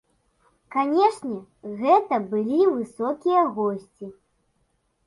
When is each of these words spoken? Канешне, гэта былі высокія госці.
Канешне, 0.75 1.37
гэта 1.83 2.15
былі 2.33 2.59
высокія 2.75 3.41
госці. 3.61 4.13